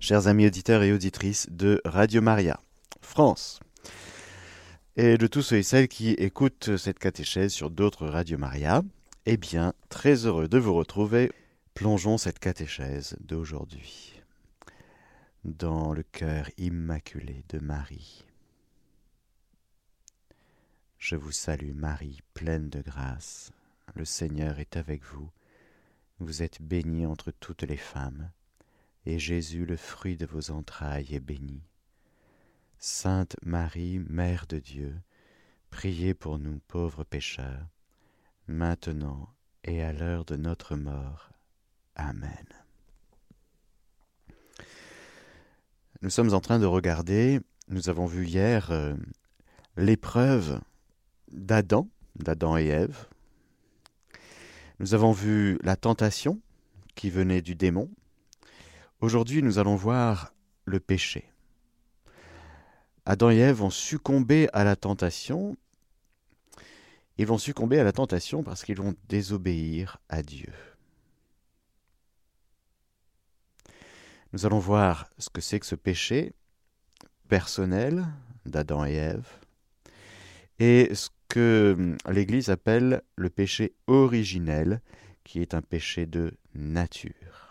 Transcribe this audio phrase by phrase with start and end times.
[0.00, 2.58] chers amis auditeurs et auditrices de Radio Maria,
[3.02, 3.60] France,
[4.96, 8.82] et de tous ceux et celles qui écoutent cette catéchèse sur d'autres Radio Maria,
[9.26, 11.30] eh bien, très heureux de vous retrouver.
[11.74, 14.14] Plongeons cette catéchèse d'aujourd'hui
[15.44, 18.24] dans le cœur immaculé de Marie.
[20.98, 23.52] Je vous salue Marie, pleine de grâce.
[23.94, 25.30] Le Seigneur est avec vous.
[26.18, 28.30] Vous êtes bénie entre toutes les femmes
[29.06, 31.62] et Jésus, le fruit de vos entrailles, est béni.
[32.78, 34.94] Sainte Marie, Mère de Dieu,
[35.70, 37.66] priez pour nous pauvres pécheurs,
[38.46, 39.28] maintenant
[39.64, 41.30] et à l'heure de notre mort.
[41.94, 42.46] Amen.
[46.02, 48.94] Nous sommes en train de regarder, nous avons vu hier euh,
[49.76, 50.60] l'épreuve
[51.30, 53.06] d'Adam, d'Adam et Ève.
[54.78, 56.40] Nous avons vu la tentation
[56.94, 57.90] qui venait du démon,
[59.00, 60.34] Aujourd'hui, nous allons voir
[60.66, 61.24] le péché.
[63.06, 65.56] Adam et Ève vont succomber à la tentation.
[67.16, 70.52] Ils vont succomber à la tentation parce qu'ils vont désobéir à Dieu.
[74.34, 76.34] Nous allons voir ce que c'est que ce péché
[77.26, 78.06] personnel
[78.44, 79.28] d'Adam et Ève
[80.58, 84.82] et ce que l'Église appelle le péché originel,
[85.24, 87.49] qui est un péché de nature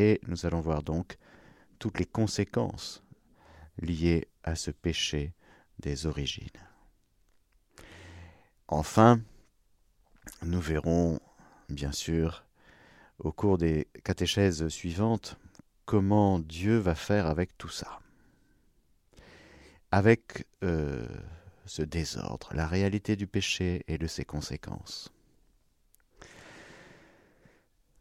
[0.00, 1.18] et nous allons voir donc
[1.78, 3.02] toutes les conséquences
[3.82, 5.34] liées à ce péché
[5.78, 6.48] des origines.
[8.66, 9.20] Enfin,
[10.42, 11.20] nous verrons,
[11.68, 12.44] bien sûr,
[13.18, 15.38] au cours des catéchèses suivantes,
[15.84, 18.00] comment Dieu va faire avec tout ça.
[19.90, 21.06] Avec euh,
[21.66, 25.12] ce désordre, la réalité du péché et de ses conséquences.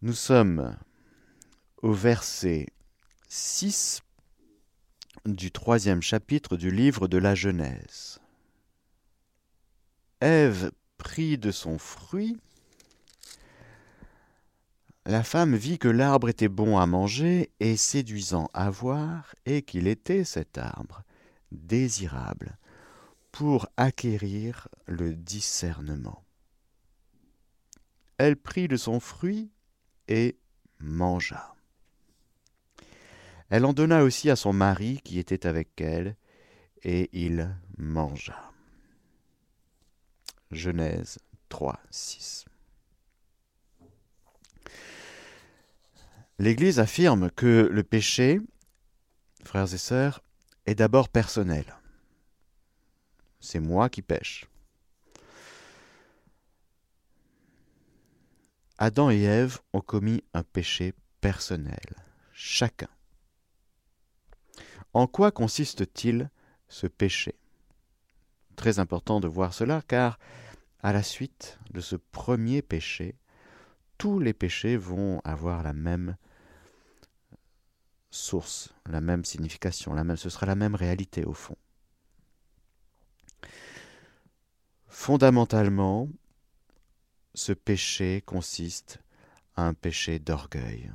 [0.01, 0.77] Nous sommes
[1.81, 2.67] au verset
[3.29, 4.01] 6
[5.25, 8.19] du troisième chapitre du livre de la Genèse.
[10.19, 12.37] Ève prit de son fruit.
[15.05, 19.87] La femme vit que l'arbre était bon à manger et séduisant à voir, et qu'il
[19.87, 21.03] était cet arbre
[21.51, 22.57] désirable
[23.31, 26.23] pour acquérir le discernement.
[28.17, 29.49] Elle prit de son fruit
[30.09, 30.37] et
[30.79, 31.55] mangea.
[33.49, 36.15] Elle en donna aussi à son mari qui était avec elle,
[36.83, 38.51] et il mangea.
[40.51, 42.45] Genèse 3, 6.
[46.37, 48.39] L'Église affirme que le péché,
[49.43, 50.21] frères et sœurs,
[50.65, 51.65] est d'abord personnel.
[53.39, 54.45] C'est moi qui pêche.
[58.77, 61.95] Adam et Ève ont commis un péché personnel,
[62.31, 62.87] chacun.
[64.93, 66.29] En quoi consiste-t-il
[66.67, 67.35] ce péché?
[68.55, 70.19] Très important de voir cela car
[70.81, 73.15] à la suite de ce premier péché,
[73.97, 76.15] tous les péchés vont avoir la même
[78.11, 81.57] source, la même signification, la même, ce sera la même réalité au fond.
[84.87, 86.09] Fondamentalement,
[87.33, 88.99] ce péché consiste
[89.55, 90.91] à un péché d'orgueil,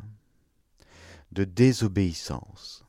[1.32, 2.83] de désobéissance,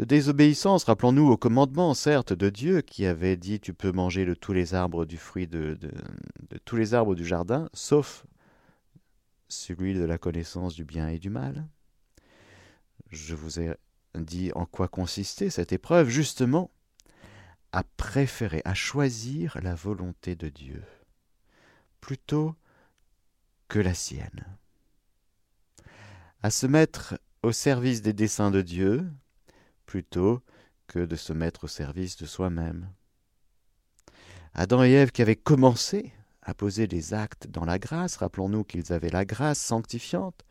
[0.00, 0.84] de désobéissance.
[0.84, 4.72] Rappelons-nous au commandement, certes, de Dieu qui avait dit Tu peux manger de tous les
[4.72, 5.78] arbres du fruit de,
[6.64, 8.24] tous les arbres du jardin, sauf
[9.48, 11.68] celui de la connaissance du bien et du mal.
[13.10, 13.74] Je vous ai
[14.14, 16.70] dit en quoi consistait cette épreuve, justement
[17.72, 20.82] à préférer, à choisir la volonté de Dieu
[22.00, 22.54] plutôt
[23.68, 24.46] que la sienne,
[26.42, 29.06] à se mettre au service des desseins de Dieu
[29.90, 30.40] plutôt
[30.86, 32.88] que de se mettre au service de soi-même.
[34.54, 36.12] Adam et Ève qui avaient commencé
[36.42, 40.44] à poser des actes dans la grâce, rappelons-nous qu'ils avaient la grâce sanctifiante,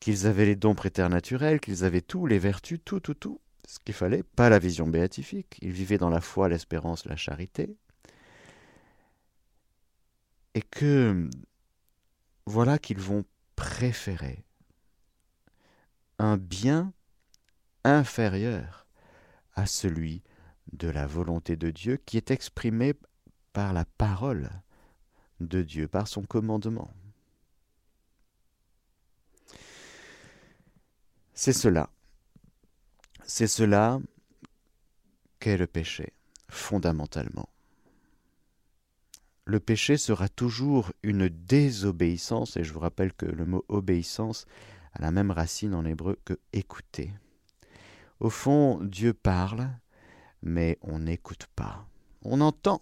[0.00, 3.94] qu'ils avaient les dons préternaturels, qu'ils avaient tout, les vertus, tout, tout, tout, ce qu'il
[3.94, 7.76] fallait, pas la vision béatifique, ils vivaient dans la foi, l'espérance, la charité,
[10.54, 11.30] et que
[12.44, 13.24] voilà qu'ils vont
[13.54, 14.44] préférer
[16.18, 16.92] un bien
[17.84, 18.86] inférieur
[19.54, 20.22] à celui
[20.72, 22.94] de la volonté de Dieu qui est exprimé
[23.52, 24.50] par la parole
[25.40, 26.90] de Dieu, par son commandement.
[31.34, 31.90] C'est cela.
[33.26, 34.00] C'est cela
[35.40, 36.12] qu'est le péché,
[36.48, 37.48] fondamentalement.
[39.44, 44.46] Le péché sera toujours une désobéissance, et je vous rappelle que le mot obéissance
[44.92, 47.12] a la même racine en hébreu que écouter.
[48.22, 49.68] Au fond, Dieu parle,
[50.42, 51.84] mais on n'écoute pas.
[52.24, 52.80] On entend.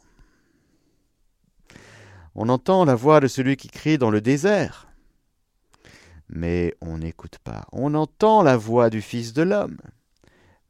[2.34, 4.86] On entend la voix de celui qui crie dans le désert,
[6.28, 7.66] mais on n'écoute pas.
[7.72, 9.78] On entend la voix du Fils de l'homme,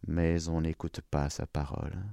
[0.06, 2.04] mais on n'écoute pas sa parole.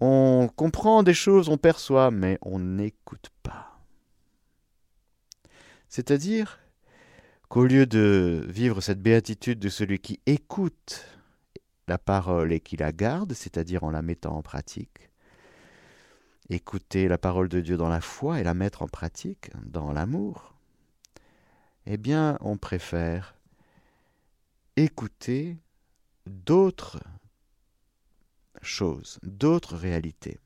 [0.00, 3.80] On comprend des choses, on perçoit, mais on n'écoute pas.
[5.88, 6.58] C'est-à-dire
[7.50, 11.04] qu'au lieu de vivre cette béatitude de celui qui écoute
[11.88, 15.10] la parole et qui la garde, c'est-à-dire en la mettant en pratique,
[16.48, 20.54] écouter la parole de Dieu dans la foi et la mettre en pratique dans l'amour,
[21.86, 23.34] eh bien, on préfère
[24.76, 25.56] écouter
[26.26, 27.00] d'autres
[28.62, 30.38] choses, d'autres réalités.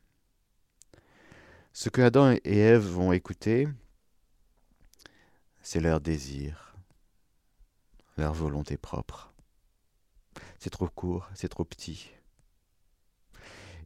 [1.74, 3.68] Ce que Adam et Ève vont écouter,
[5.60, 6.73] c'est leur désir,
[8.16, 9.32] leur volonté propre.
[10.58, 12.10] C'est trop court, c'est trop petit.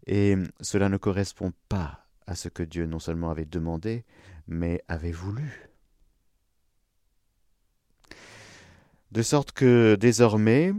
[0.07, 4.05] Et cela ne correspond pas à ce que Dieu non seulement avait demandé,
[4.47, 5.69] mais avait voulu.
[9.13, 10.73] De sorte que désormais,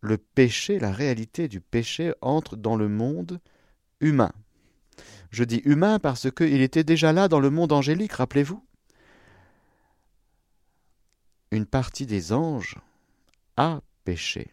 [0.00, 3.40] le péché, la réalité du péché entre dans le monde
[4.00, 4.32] humain.
[5.30, 8.65] Je dis humain parce qu'il était déjà là dans le monde angélique, rappelez-vous.
[11.56, 12.76] Une partie des anges
[13.56, 14.52] a péché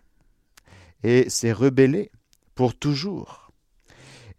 [1.03, 2.11] et s'est rebellée
[2.55, 3.51] pour toujours.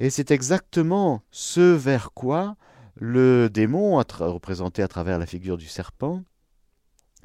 [0.01, 2.57] Et c'est exactement ce vers quoi
[2.95, 6.25] le démon, représenté à travers la figure du serpent,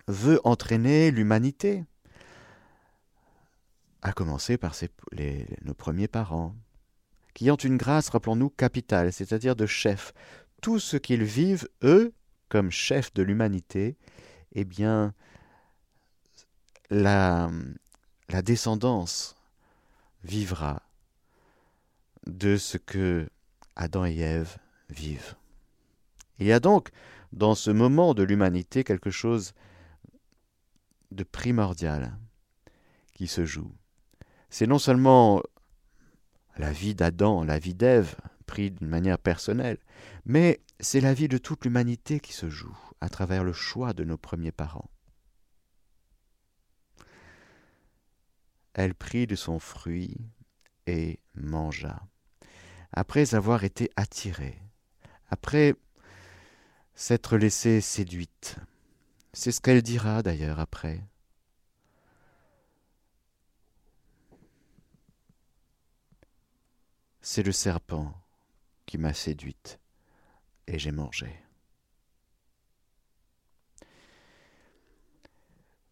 [0.09, 1.85] veut entraîner l'humanité
[4.01, 4.75] à commencer par
[5.61, 6.53] nos premiers parents,
[7.33, 10.13] qui ont une grâce, rappelons-nous, capitale, c'est-à-dire de chef.
[10.61, 12.11] Tout ce qu'ils vivent, eux,
[12.49, 13.95] comme chefs de l'humanité,
[14.51, 15.13] eh bien,
[16.89, 17.49] la,
[18.43, 19.35] descendance
[20.23, 20.81] vivra
[22.27, 23.29] de ce que
[23.75, 24.57] Adam et Ève
[24.89, 25.35] vivent.
[26.39, 26.89] Il y a donc
[27.31, 29.53] dans ce moment de l'humanité quelque chose
[31.11, 32.17] de primordial
[33.13, 33.73] qui se joue
[34.49, 35.41] c'est non seulement
[36.57, 38.15] la vie d'Adam, la vie d'Ève,
[38.45, 39.77] pris d'une manière personnelle,
[40.25, 44.03] mais c'est la vie de toute l'humanité qui se joue à travers le choix de
[44.03, 44.89] nos premiers parents.
[48.73, 50.17] Elle prit de son fruit
[50.87, 52.01] et mangea.
[52.91, 54.59] Après avoir été attirée,
[55.29, 55.75] après
[56.95, 58.57] s'être laissée séduite,
[59.33, 61.01] c'est ce qu'elle dira d'ailleurs après.
[67.21, 68.13] C'est le serpent
[68.85, 69.79] qui m'a séduite
[70.65, 71.31] et j'ai mangé.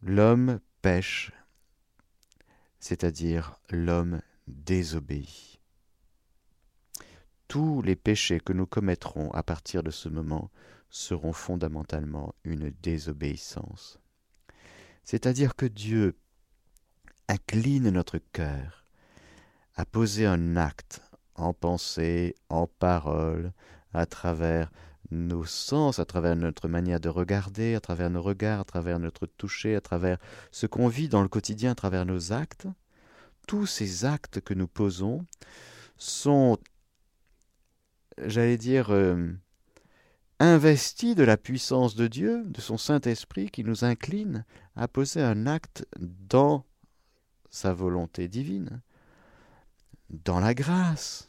[0.01, 1.31] L'homme pêche,
[2.87, 5.59] c'est-à-dire l'homme désobéit.
[7.49, 10.49] Tous les péchés que nous commettrons à partir de ce moment
[10.89, 13.99] seront fondamentalement une désobéissance.
[15.03, 16.17] C'est-à-dire que Dieu
[17.27, 18.85] incline notre cœur
[19.75, 21.01] à poser un acte
[21.35, 23.51] en pensée, en parole,
[23.93, 24.71] à travers
[25.11, 29.25] nos sens, à travers notre manière de regarder, à travers nos regards, à travers notre
[29.25, 30.17] toucher, à travers
[30.51, 32.67] ce qu'on vit dans le quotidien, à travers nos actes,
[33.47, 35.25] tous ces actes que nous posons
[35.97, 36.57] sont,
[38.17, 39.33] j'allais dire, euh,
[40.39, 44.45] investis de la puissance de Dieu, de son Saint-Esprit qui nous incline
[44.75, 46.65] à poser un acte dans
[47.49, 48.81] sa volonté divine,
[50.09, 51.26] dans la grâce,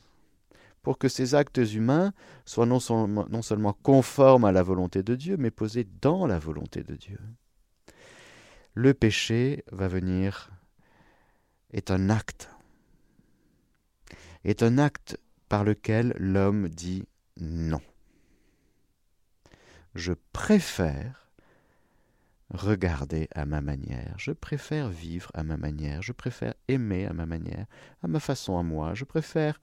[0.83, 2.13] pour que ces actes humains
[2.45, 6.95] soient non seulement, conformes à la volonté de Dieu, mais posés dans la volonté de
[6.95, 7.19] Dieu.
[8.75, 10.51] Le péché va venir,
[11.73, 12.51] est un acte,
[14.45, 15.19] est un acte
[15.49, 17.07] par lequel l'homme dit
[17.41, 17.81] non.
[19.95, 21.29] Je préfère
[22.51, 27.27] regarder à ma manière, je préfère vivre à ma manière, je préfère aimer à ma
[27.27, 27.67] manière,
[28.03, 29.61] à ma façon à moi, je préfère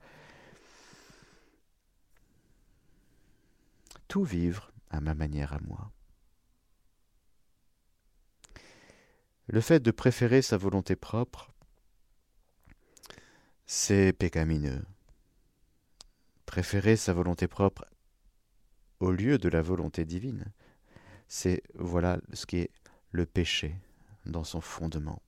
[4.08, 5.92] tout vivre à ma manière à moi.
[9.48, 11.52] Le fait de préférer sa volonté propre,
[13.64, 14.84] c'est pécamineux.
[16.46, 17.84] Préférer sa volonté propre
[19.00, 20.52] au lieu de la volonté divine,
[21.28, 22.70] c'est voilà ce qui est
[23.10, 23.76] le péché
[24.24, 25.22] dans son fondement.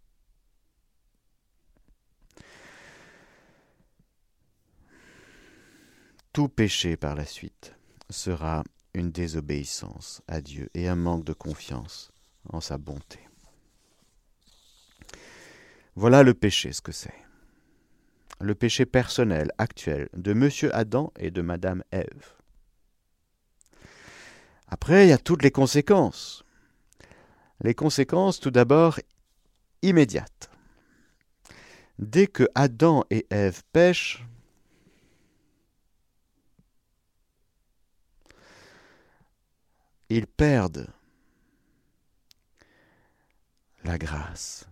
[6.33, 7.78] Tout péché par la suite
[8.11, 12.11] sera une désobéissance à Dieu et un manque de confiance
[12.49, 13.21] en sa bonté.
[15.95, 17.15] Voilà le péché, ce que c'est.
[18.41, 22.35] Le péché personnel actuel de Monsieur Adam et de Madame Ève.
[24.69, 26.45] Après, il y a toutes les conséquences.
[27.63, 29.01] Les conséquences, tout d'abord,
[29.83, 30.51] immédiates.
[31.99, 34.25] Dès que Adam et Ève pêchent,
[40.09, 40.89] ils perdent
[43.85, 44.67] la grâce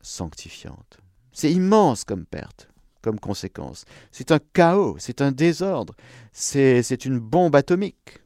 [0.00, 0.98] sanctifiante.
[1.32, 2.68] C'est immense comme perte,
[3.00, 3.84] comme conséquence.
[4.10, 5.94] C'est un chaos, c'est un désordre,
[6.32, 8.18] c'est une bombe atomique.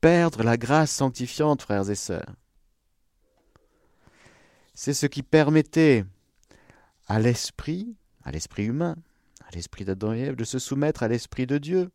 [0.00, 2.34] Perdre la grâce sanctifiante, frères et sœurs.
[4.74, 6.04] C'est ce qui permettait
[7.06, 8.96] à l'esprit, à l'esprit humain,
[9.46, 11.90] à l'esprit d'Adam et Ève, de se soumettre à l'esprit de Dieu.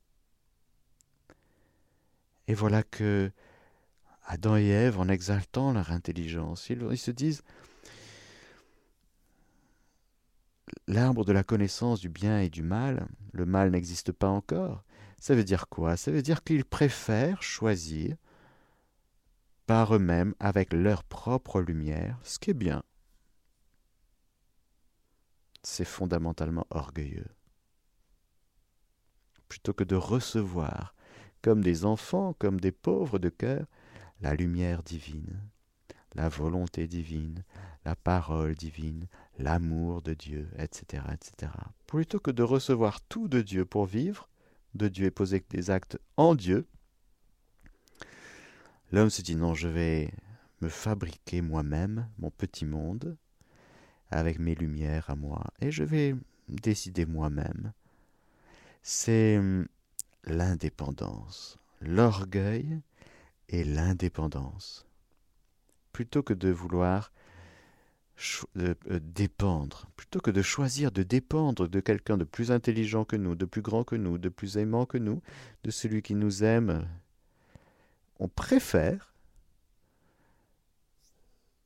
[2.47, 3.31] Et voilà que
[4.25, 7.43] Adam et Ève, en exaltant leur intelligence, ils, se disent
[10.87, 14.83] l'arbre de la connaissance du bien et du mal, le mal n'existe pas encore.
[15.19, 15.97] Ça veut dire quoi?
[15.97, 18.15] Ça veut dire qu'ils préfèrent choisir
[19.65, 22.83] par eux-mêmes, avec leur propre lumière, ce qui est bien.
[25.61, 27.27] C'est fondamentalement orgueilleux.
[29.49, 30.95] Plutôt que de recevoir
[31.47, 33.67] comme des enfants, comme des pauvres de cœur,
[34.19, 35.39] la lumière divine,
[36.13, 37.45] la volonté divine,
[37.85, 39.07] la parole divine,
[39.39, 41.53] l'amour de Dieu, etc., etc.
[41.85, 44.27] Plutôt que de recevoir tout de Dieu pour vivre,
[44.75, 46.67] de Dieu et poser des actes en Dieu,
[48.91, 50.11] l'homme se dit non, je vais
[50.59, 53.15] me fabriquer moi-même mon petit monde
[54.11, 56.13] avec mes lumières à moi et je vais
[56.49, 57.71] décider moi-même.
[58.83, 59.65] C'est hum,
[60.27, 62.79] l'indépendance, l'orgueil
[63.49, 64.85] et l'indépendance.
[65.93, 67.11] Plutôt que de vouloir
[68.57, 73.35] euh, dépendre, plutôt que de choisir de dépendre de quelqu'un de plus intelligent que nous,
[73.35, 75.21] de plus grand que nous, de plus aimant que nous,
[75.63, 76.87] de celui qui nous aime,
[78.19, 79.13] on préfère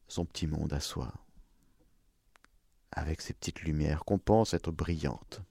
[0.08, 1.14] son petit monde à soi,
[2.92, 5.42] avec ses petites lumières qu'on pense être brillantes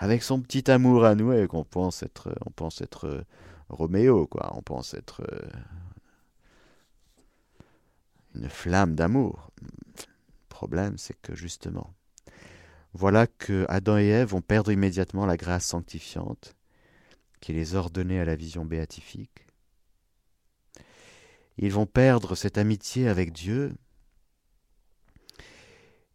[0.00, 3.24] avec son petit amour à nous qu'on pense être, on pense être euh,
[3.68, 4.56] Roméo, quoi.
[4.56, 5.48] On pense être euh,
[8.36, 9.50] une flamme d'amour.
[9.60, 10.06] Le
[10.48, 11.94] problème, c'est que justement,
[12.94, 16.54] voilà que Adam et Ève vont perdre immédiatement la grâce sanctifiante
[17.40, 19.46] qui les ordonnait à la vision béatifique.
[21.58, 23.74] Ils vont perdre cette amitié avec Dieu.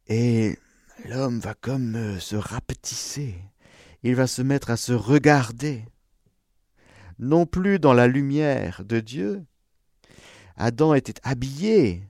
[0.07, 0.57] Et
[1.05, 3.35] l'homme va comme euh, se rapetisser
[4.03, 5.85] il va se mettre à se regarder,
[7.19, 9.45] non plus dans la lumière de Dieu.
[10.57, 12.07] Adam était habillé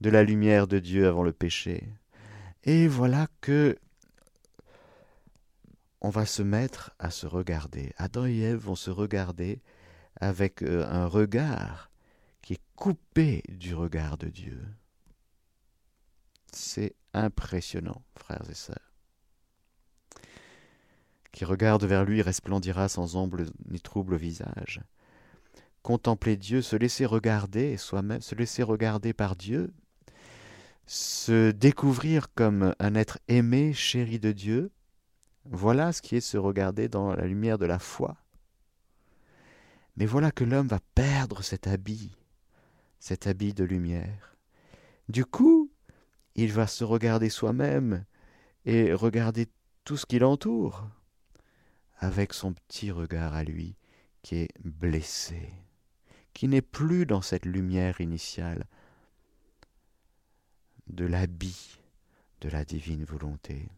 [0.00, 1.88] de la lumière de Dieu avant le péché.
[2.64, 3.78] Et voilà que
[6.00, 7.92] on va se mettre à se regarder.
[7.96, 9.62] Adam et Ève vont se regarder
[10.20, 11.90] avec euh, un regard
[12.42, 14.62] qui est coupé du regard de Dieu.
[16.52, 18.95] C'est impressionnant, frères et sœurs
[21.36, 24.80] qui regarde vers lui resplendira sans ombre ni trouble visage.
[25.82, 29.70] Contempler Dieu, se laisser regarder soi-même, se laisser regarder par Dieu,
[30.86, 34.70] se découvrir comme un être aimé, chéri de Dieu,
[35.44, 38.16] voilà ce qui est se regarder dans la lumière de la foi.
[39.98, 42.12] Mais voilà que l'homme va perdre cet habit,
[42.98, 44.38] cet habit de lumière.
[45.10, 45.70] Du coup,
[46.34, 48.06] il va se regarder soi-même
[48.64, 49.48] et regarder
[49.84, 50.88] tout ce qui l'entoure
[51.98, 53.74] avec son petit regard à lui
[54.22, 55.52] qui est blessé,
[56.34, 58.66] qui n'est plus dans cette lumière initiale
[60.88, 61.80] de l'habit
[62.40, 63.68] de la divine volonté.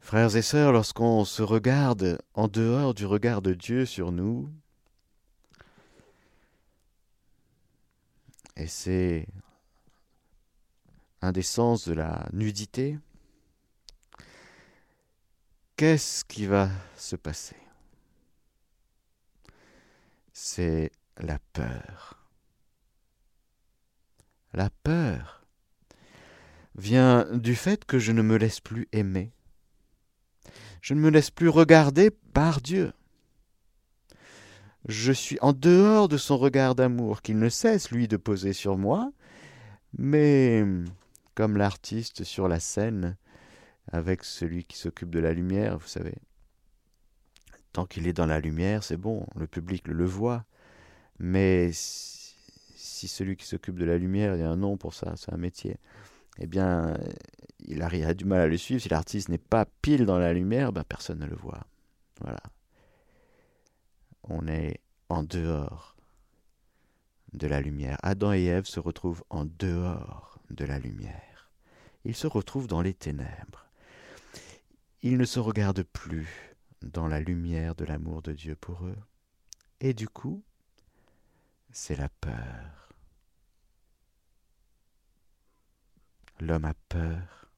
[0.00, 4.50] Frères et sœurs, lorsqu'on se regarde en dehors du regard de Dieu sur nous,
[8.56, 9.26] et c'est
[11.22, 12.98] un des sens de la nudité,
[15.76, 17.56] qu'est-ce qui va se passer?
[20.32, 22.28] C'est la peur.
[24.52, 25.46] La peur
[26.76, 29.32] vient du fait que je ne me laisse plus aimer.
[30.80, 32.92] Je ne me laisse plus regarder par Dieu.
[34.86, 38.76] Je suis en dehors de son regard d'amour qu'il ne cesse, lui, de poser sur
[38.76, 39.10] moi,
[39.96, 40.64] mais
[41.34, 43.16] comme l'artiste sur la scène,
[43.92, 46.14] avec celui qui s'occupe de la lumière, vous savez.
[47.72, 50.44] tant qu'il est dans la lumière, c'est bon, le public le, voit.
[51.18, 55.14] Mais si, celui qui s'occupe de la lumière, il y a un nom pour ça,
[55.16, 55.76] c'est un métier,
[56.38, 56.96] eh bien,
[57.66, 58.80] il a, du mal à le suivre.
[58.80, 61.66] Si l'artiste n'est pas pile dans la lumière, ben, personne ne le voit.
[62.20, 62.40] Voilà.
[64.24, 65.96] On est en dehors
[67.32, 67.98] de la lumière.
[68.02, 71.50] Adam et Ève se retrouvent en dehors de la lumière.
[72.04, 73.66] Ils se retrouvent dans les ténèbres.
[75.06, 78.96] Ils ne se regardent plus dans la lumière de l'amour de Dieu pour eux.
[79.80, 80.42] Et du coup,
[81.70, 82.88] c'est la peur.
[86.40, 87.50] L'homme a peur.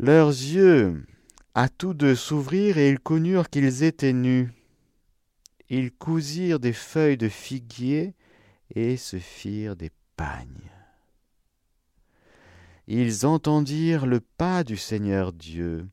[0.00, 1.06] Leurs yeux
[1.54, 4.50] à tous deux s'ouvrirent et ils connurent qu'ils étaient nus.
[5.68, 8.16] Ils cousirent des feuilles de figuier
[8.74, 10.79] et se firent des pagnes.
[12.92, 15.88] Ils entendirent le pas du Seigneur Dieu,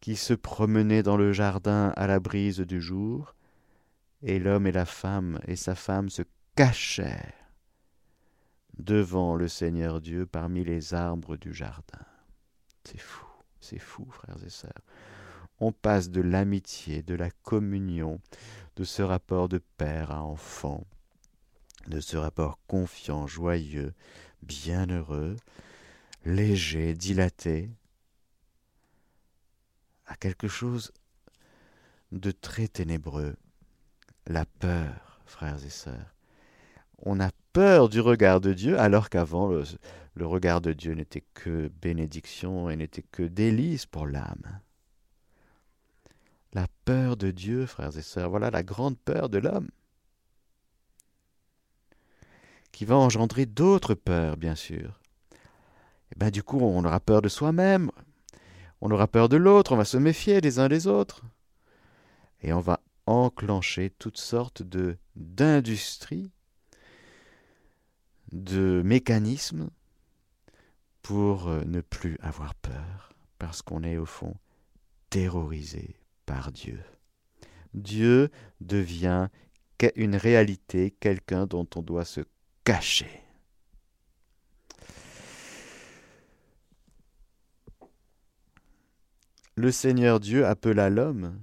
[0.00, 3.36] qui se promenait dans le jardin à la brise du jour,
[4.20, 6.22] et l'homme et la femme et sa femme se
[6.56, 7.52] cachèrent
[8.76, 12.04] devant le Seigneur Dieu parmi les arbres du jardin.
[12.82, 13.26] C'est fou.
[13.60, 14.82] C'est fou, frères et sœurs.
[15.60, 18.20] On passe de l'amitié, de la communion,
[18.74, 20.84] de ce rapport de père à enfant,
[21.86, 23.94] de ce rapport confiant, joyeux,
[24.42, 25.36] bienheureux,
[26.24, 27.70] léger, dilaté,
[30.06, 30.92] à quelque chose
[32.12, 33.36] de très ténébreux,
[34.26, 36.14] la peur, frères et sœurs.
[36.98, 41.68] On a peur du regard de Dieu alors qu'avant le, regard de Dieu n'était que
[41.82, 44.60] bénédiction et n'était que délice pour l'âme.
[46.52, 49.70] La peur de Dieu, frères et sœurs, voilà la grande peur de l'homme,
[52.70, 55.00] qui va engendrer d'autres peurs, bien sûr.
[56.10, 57.90] Et eh bien du coup, on aura peur de soi-même,
[58.80, 61.22] on aura peur de l'autre, on va se méfier les uns des autres,
[62.40, 66.30] et on va enclencher toutes sortes de d'industries,
[68.32, 69.70] de mécanismes
[71.02, 74.34] pour euh, ne plus avoir peur, parce qu'on est au fond
[75.10, 76.80] terrorisé par Dieu.
[77.74, 79.28] Dieu devient
[79.96, 82.20] une réalité, quelqu'un dont on doit se
[82.64, 83.23] cacher.
[89.56, 91.40] Le Seigneur Dieu appela l'homme.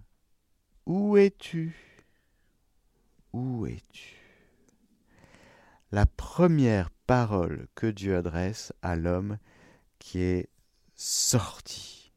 [0.85, 1.73] Où es-tu?
[3.31, 4.15] Où es-tu?
[5.91, 9.37] La première parole que Dieu adresse à l'homme
[9.99, 10.49] qui est
[10.95, 12.11] sorti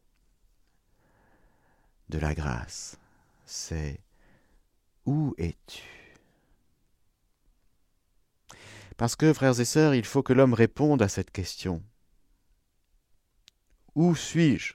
[2.08, 2.98] de la grâce.
[3.46, 4.00] C'est
[5.06, 5.82] où es-tu
[8.96, 11.82] Parce que, frères et sœurs, il faut que l'homme réponde à cette question.
[13.94, 14.74] Où suis-je?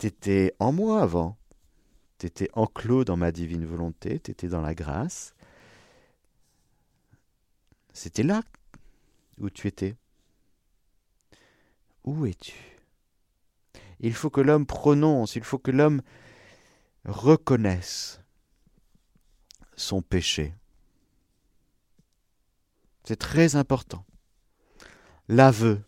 [0.00, 1.36] T'étais en moi avant.
[2.16, 5.34] T'étais enclos dans ma divine volonté, t'étais dans la grâce.
[7.92, 8.42] C'était là
[9.36, 9.96] où tu étais.
[12.04, 12.78] Où es-tu?
[13.98, 16.00] Il faut que l'homme prononce, il faut que l'homme
[17.04, 18.22] reconnaisse
[19.76, 20.54] son péché.
[23.04, 24.06] C'est très important.
[25.28, 25.82] L'aveu.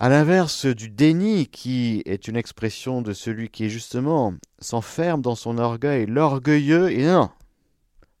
[0.00, 5.58] À l'inverse du déni, qui est une expression de celui qui justement s'enferme dans son
[5.58, 7.30] orgueil, l'orgueilleux, et non,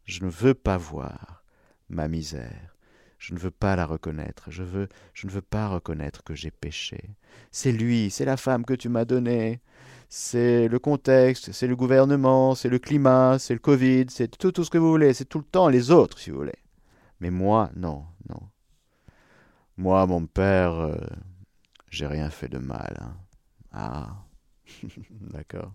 [0.04, 1.44] je ne veux pas voir
[1.88, 2.74] ma misère.
[3.18, 6.50] Je ne veux pas la reconnaître, je, veux, je ne veux pas reconnaître que j'ai
[6.50, 7.10] péché.
[7.52, 9.60] C'est lui, c'est la femme que tu m'as donnée,
[10.08, 14.64] c'est le contexte, c'est le gouvernement, c'est le climat, c'est le Covid, c'est tout, tout
[14.64, 16.58] ce que vous voulez, c'est tout le temps les autres si vous voulez.
[17.20, 18.40] Mais moi, non, non.
[19.76, 20.96] Moi, mon père, euh,
[21.90, 22.96] j'ai rien fait de mal.
[23.00, 23.16] Hein.
[23.72, 24.24] Ah,
[25.10, 25.74] d'accord.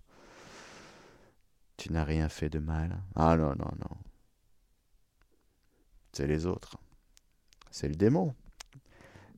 [1.77, 3.01] Tu n'as rien fait de mal.
[3.15, 3.97] Ah non, non, non
[6.13, 6.77] c'est les autres.
[7.71, 8.33] C'est le démon.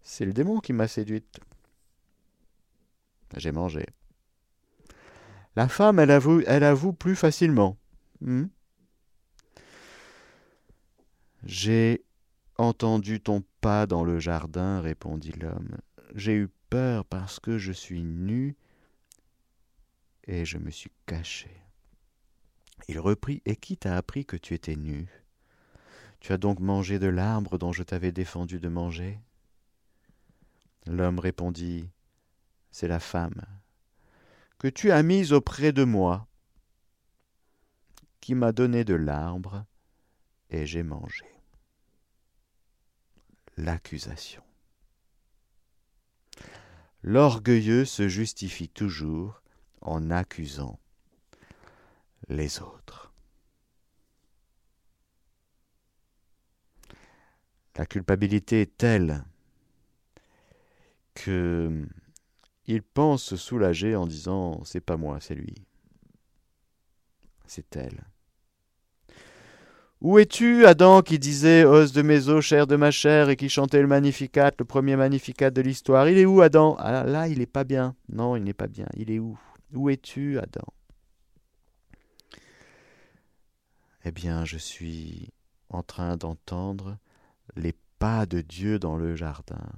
[0.04, 1.40] C'est le démon qui m'a séduite.
[3.38, 3.86] J'ai mangé.
[5.56, 7.78] La femme, elle avoue, elle avoue plus facilement.
[8.20, 8.46] Hmm?
[11.46, 12.04] J'ai
[12.58, 15.78] entendu ton pas dans le jardin, répondit l'homme.
[16.14, 16.50] J'ai eu
[17.10, 18.56] parce que je suis nu
[20.26, 21.52] et je me suis caché.
[22.88, 25.08] Il reprit Et qui t'a appris que tu étais nu?
[26.20, 29.20] Tu as donc mangé de l'arbre dont je t'avais défendu de manger?
[30.86, 31.90] L'homme répondit
[32.72, 33.42] C'est la femme
[34.58, 36.28] que tu as mise auprès de moi,
[38.22, 39.66] qui m'a donné de l'arbre,
[40.50, 41.26] et j'ai mangé.
[43.58, 44.45] l'accusation.
[47.08, 49.44] L'orgueilleux se justifie toujours
[49.82, 50.80] en accusant
[52.30, 53.14] les autres.
[57.76, 59.24] La culpabilité est telle
[61.14, 61.88] que
[62.66, 65.54] il pense se soulager en disant c'est pas moi, c'est lui.
[67.46, 68.04] C'est elle.
[70.02, 73.50] Où es-tu, Adam, qui disait os de mes os, chair de ma chair, et qui
[73.50, 76.76] chantait le Magnificat, le premier Magnificat de l'histoire Il est où, Adam?
[76.80, 77.96] Ah, Là, il n'est pas bien.
[78.10, 78.88] Non, il n'est pas bien.
[78.96, 79.38] Il est où?
[79.74, 80.66] Où es-tu, Adam?
[84.04, 85.30] Eh bien, je suis
[85.70, 86.98] en train d'entendre
[87.56, 89.72] les pas de Dieu dans le jardin.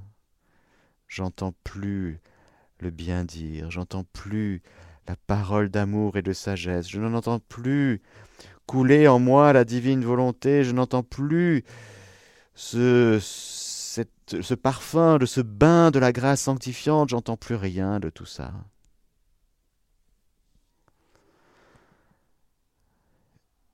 [1.08, 2.20] J'entends plus
[2.80, 4.62] le bien dire, j'entends plus
[5.08, 8.02] la parole d'amour et de sagesse, je n'en entends plus
[8.68, 11.64] couler en moi la divine volonté, je n'entends plus
[12.54, 13.20] ce,
[14.62, 18.54] parfum de ce bain de la grâce sanctifiante, j'entends plus rien de tout ça.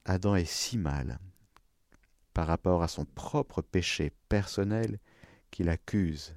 [0.05, 1.19] Adam est si mal
[2.33, 4.99] par rapport à son propre péché personnel
[5.49, 6.35] qu'il accuse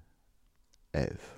[0.93, 1.36] Ève.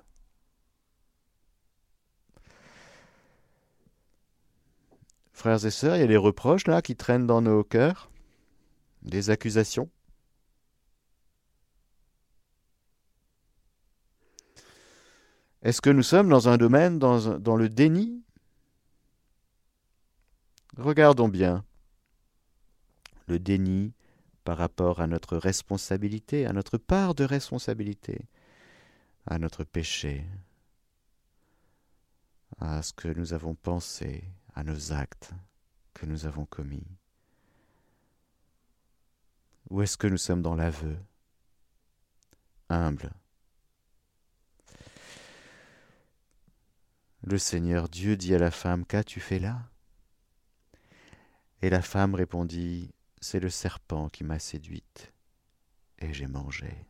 [5.39, 8.11] Frères et sœurs, il y a des reproches là qui traînent dans nos cœurs,
[9.03, 9.89] des accusations?
[15.61, 18.21] Est-ce que nous sommes dans un domaine, dans, dans le déni?
[20.75, 21.63] Regardons bien
[23.27, 23.93] le déni
[24.43, 28.27] par rapport à notre responsabilité, à notre part de responsabilité,
[29.25, 30.25] à notre péché,
[32.59, 34.25] à ce que nous avons pensé,
[34.59, 35.31] à nos actes
[35.93, 36.85] que nous avons commis.
[39.69, 40.97] Ou est-ce que nous sommes dans l'aveu,
[42.67, 43.13] humble.
[47.23, 49.69] Le Seigneur Dieu dit à la femme, Qu'as-tu fait là
[51.61, 55.13] Et la femme répondit, C'est le serpent qui m'a séduite,
[55.99, 56.85] et j'ai mangé.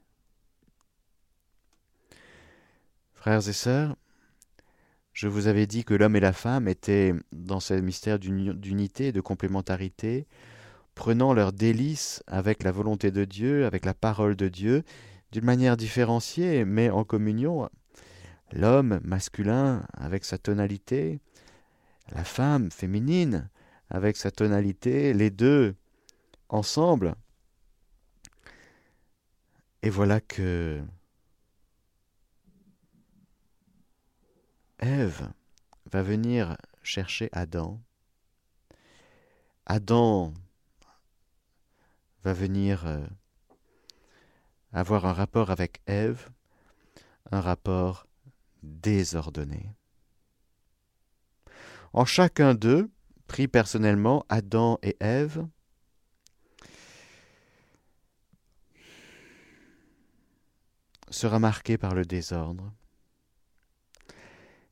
[3.14, 3.96] Frères et sœurs,
[5.14, 9.12] je vous avais dit que l'homme et la femme étaient dans ce mystère d'unité et
[9.12, 10.28] de complémentarité,
[10.96, 14.84] prenant leur délice avec la volonté de Dieu, avec la parole de Dieu,
[15.32, 17.70] d'une manière différenciée, mais en communion.
[18.52, 21.20] L'homme masculin avec sa tonalité,
[22.12, 23.50] la femme féminine
[23.90, 25.76] avec sa tonalité, les deux
[26.50, 27.16] ensemble.
[29.82, 30.82] Et voilà que
[34.80, 35.30] Ève
[35.92, 37.82] va venir chercher Adam.
[39.66, 40.34] Adam
[42.24, 43.06] va venir euh,
[44.72, 46.30] avoir un rapport avec Ève,
[47.32, 48.08] un rapport
[48.64, 49.74] désordonné.
[51.92, 52.90] En chacun d'eux,
[53.28, 55.46] pris personnellement, Adam et Ève,
[61.10, 62.72] sera marqué par le désordre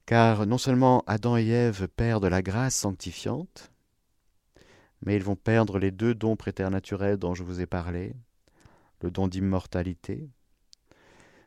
[0.08, 3.72] car non seulement Adam et Ève perdent la grâce sanctifiante,
[5.06, 8.16] mais ils vont perdre les deux dons préternaturels dont je vous ai parlé,
[9.02, 10.30] le don d'immortalité,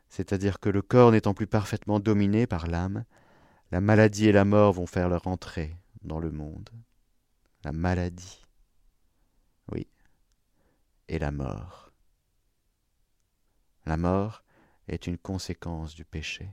[0.09, 3.03] c'est-à-dire que le corps n'étant plus parfaitement dominé par l'âme,
[3.71, 6.69] la maladie et la mort vont faire leur entrée dans le monde.
[7.63, 8.45] La maladie,
[9.71, 9.87] oui,
[11.07, 11.91] et la mort.
[13.87, 14.43] La mort
[14.87, 16.51] est une conséquence du péché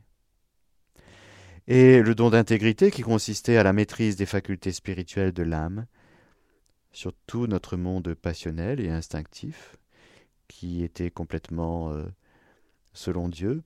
[1.68, 5.86] et le don d'intégrité qui consistait à la maîtrise des facultés spirituelles de l'âme
[6.92, 9.76] sur tout notre monde passionnel et instinctif,
[10.48, 12.06] qui était complètement euh,
[12.94, 13.62] selon Dieu.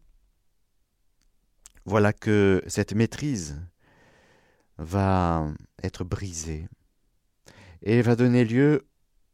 [1.84, 3.62] Voilà que cette maîtrise
[4.78, 5.46] va
[5.84, 6.68] être brisée
[7.82, 8.84] et va donner lieu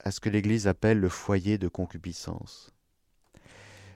[0.05, 2.75] à ce que l'Église appelle le foyer de concupiscence.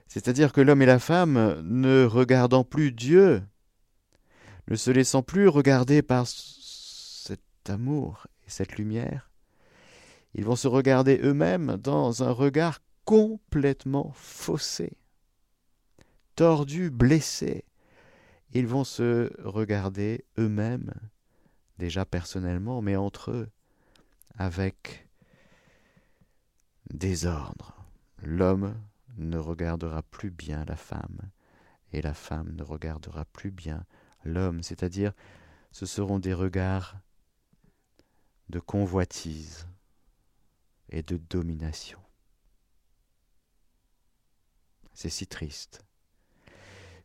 [0.07, 3.43] C'est-à-dire que l'homme et la femme, ne regardant plus Dieu
[4.67, 9.29] ne se laissant plus regarder par cet amour et cette lumière,
[10.33, 14.97] ils vont se regarder eux-mêmes dans un regard complètement faussé,
[16.35, 17.65] tordu, blessé.
[18.53, 20.93] Ils vont se regarder eux-mêmes,
[21.77, 23.49] déjà personnellement, mais entre eux,
[24.37, 25.07] avec
[26.91, 27.75] désordre.
[28.21, 28.75] L'homme
[29.17, 31.19] ne regardera plus bien la femme,
[31.91, 33.85] et la femme ne regardera plus bien
[34.23, 35.13] l'homme, c'est-à-dire
[35.71, 36.97] ce seront des regards
[38.49, 39.67] de convoitise
[40.89, 41.99] et de domination.
[44.93, 45.83] C'est si triste.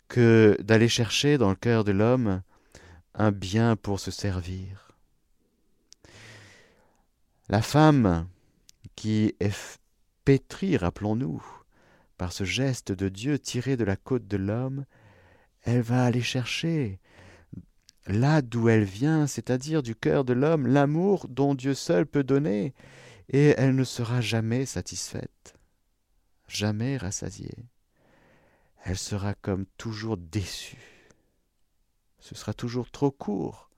[0.08, 2.42] Que d'aller chercher dans le cœur de l'homme
[3.14, 4.92] un bien pour se servir.
[7.48, 8.28] La femme
[8.94, 9.78] qui est
[10.24, 11.42] pétrie, rappelons-nous,
[12.18, 14.84] par ce geste de Dieu tiré de la côte de l'homme,
[15.62, 17.00] elle va aller chercher
[18.08, 22.74] là d'où elle vient, c'est-à-dire du cœur de l'homme, l'amour dont Dieu seul peut donner,
[23.28, 25.54] et elle ne sera jamais satisfaite,
[26.48, 27.66] jamais rassasiée.
[28.84, 31.10] Elle sera comme toujours déçue.
[32.18, 33.70] Ce sera toujours trop court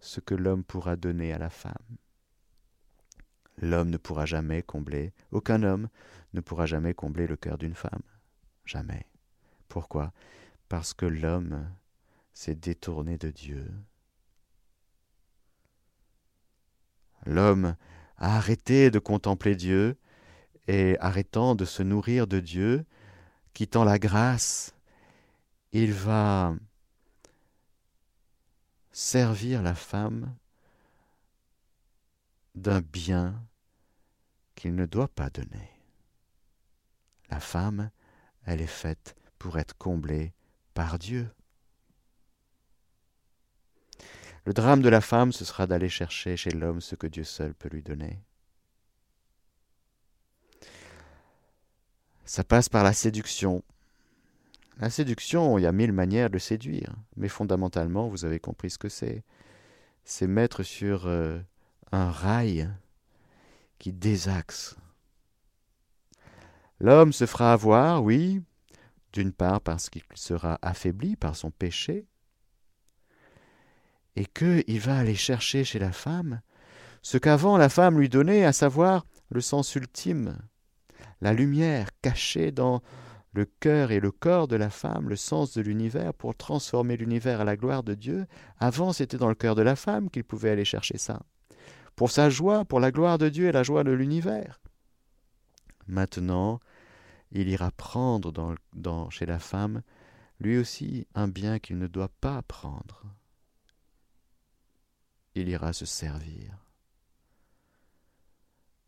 [0.00, 1.74] ce que l'homme pourra donner à la femme.
[3.58, 5.88] L'homme ne pourra jamais combler, aucun homme
[6.32, 8.02] ne pourra jamais combler le cœur d'une femme.
[8.64, 9.06] Jamais.
[9.68, 10.12] Pourquoi?
[10.68, 11.68] Parce que l'homme
[12.32, 13.72] s'est détourné de Dieu.
[17.24, 17.76] L'homme
[18.16, 19.96] a arrêté de contempler Dieu
[20.68, 22.84] et arrêtant de se nourrir de Dieu,
[23.52, 24.74] quittant la grâce,
[25.72, 26.54] il va
[28.92, 30.36] servir la femme
[32.54, 33.42] d'un bien
[34.54, 35.70] qu'il ne doit pas donner.
[37.30, 37.90] La femme,
[38.44, 40.34] elle est faite pour être comblée
[40.74, 41.30] par Dieu.
[44.44, 47.54] Le drame de la femme, ce sera d'aller chercher chez l'homme ce que Dieu seul
[47.54, 48.18] peut lui donner.
[52.24, 53.62] Ça passe par la séduction.
[54.78, 58.78] La séduction, il y a mille manières de séduire, mais fondamentalement, vous avez compris ce
[58.78, 59.22] que c'est.
[60.04, 61.38] C'est mettre sur euh,
[61.92, 62.68] un rail
[63.78, 64.76] qui désaxe.
[66.80, 68.42] L'homme se fera avoir, oui,
[69.12, 72.06] d'une part parce qu'il sera affaibli par son péché,
[74.16, 76.40] et qu'il va aller chercher chez la femme
[77.02, 80.38] ce qu'avant la femme lui donnait, à savoir le sens ultime,
[81.20, 82.80] la lumière cachée dans
[83.32, 87.40] le cœur et le corps de la femme, le sens de l'univers, pour transformer l'univers
[87.40, 88.26] à la gloire de Dieu.
[88.58, 91.22] Avant, c'était dans le cœur de la femme qu'il pouvait aller chercher ça,
[91.96, 94.60] pour sa joie, pour la gloire de Dieu et la joie de l'univers.
[95.88, 96.60] Maintenant,
[97.32, 98.54] il ira prendre
[99.10, 99.82] chez la femme,
[100.38, 103.02] lui aussi, un bien qu'il ne doit pas prendre
[105.42, 106.56] il ira se servir.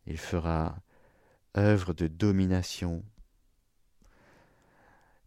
[0.06, 0.78] Il fera
[1.56, 3.04] œuvre de domination.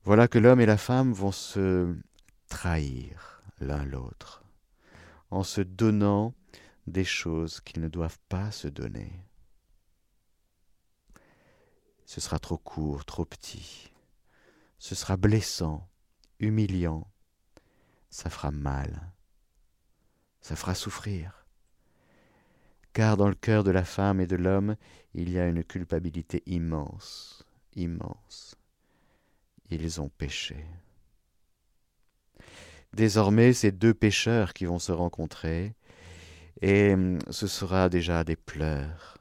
[0.03, 1.93] Voilà que l'homme et la femme vont se
[2.47, 4.43] trahir l'un l'autre
[5.29, 6.33] en se donnant
[6.85, 9.11] des choses qu'ils ne doivent pas se donner.
[12.05, 13.91] Ce sera trop court, trop petit.
[14.79, 15.89] Ce sera blessant,
[16.39, 17.05] humiliant.
[18.09, 19.11] Ça fera mal
[20.47, 21.45] ça fera souffrir.
[22.93, 24.77] Car dans le cœur de la femme et de l'homme,
[25.13, 27.43] il y a une culpabilité immense,
[27.75, 28.55] immense.
[29.69, 30.65] Ils ont péché.
[32.93, 35.75] Désormais, c'est deux pécheurs qui vont se rencontrer,
[36.61, 39.17] et hum, ce sera déjà des pleurs,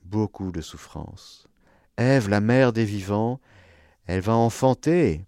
[0.00, 1.46] beaucoup de souffrance.
[1.98, 3.40] Ève, la mère des vivants,
[4.06, 5.26] elle va enfanter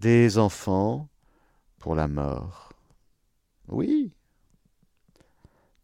[0.00, 1.08] des enfants
[1.86, 2.72] pour la mort.
[3.68, 4.12] Oui.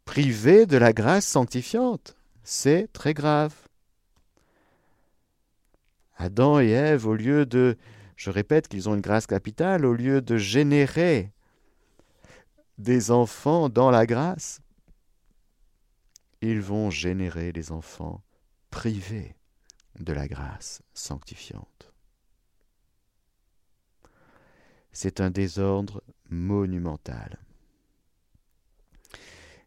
[0.04, 3.54] Privé de la grâce sanctifiante, c'est très grave.
[6.16, 7.76] Adam et Ève, au lieu de,
[8.16, 11.30] je répète qu'ils ont une grâce capitale, au lieu de générer
[12.78, 14.60] des enfants dans la grâce,
[16.40, 18.24] ils vont générer des enfants
[18.70, 19.36] privés
[20.00, 21.91] de la grâce sanctifiante.
[24.92, 27.38] C'est un désordre monumental.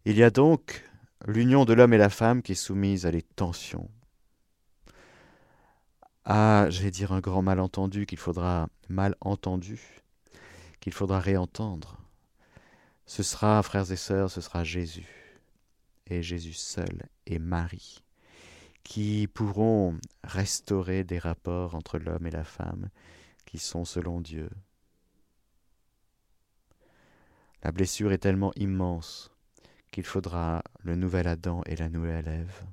[0.06, 0.84] Il y a donc
[1.26, 3.90] l'union de l'homme et la femme qui est soumise à les tensions,
[6.26, 9.80] à, j'allais dire, un grand malentendu qu'il faudra mal entendu,
[10.80, 11.98] qu'il faudra réentendre.
[13.06, 15.40] Ce sera, frères et sœurs, ce sera Jésus,
[16.08, 18.04] et Jésus seul, et Marie,
[18.84, 22.90] qui pourront restaurer des rapports entre l'homme et la femme
[23.46, 24.50] qui sont selon Dieu,
[27.66, 29.32] la blessure est tellement immense
[29.90, 32.64] qu'il faudra le nouvel Adam et la nouvelle Ève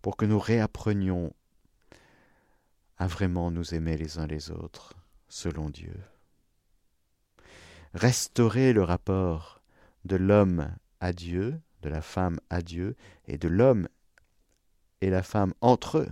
[0.00, 1.32] pour que nous réapprenions
[2.98, 4.94] à vraiment nous aimer les uns les autres
[5.28, 5.94] selon Dieu.
[7.94, 9.62] Restaurer le rapport
[10.04, 12.96] de l'homme à Dieu, de la femme à Dieu,
[13.28, 13.88] et de l'homme
[15.00, 16.10] et la femme entre eux.